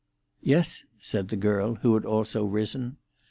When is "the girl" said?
1.27-1.75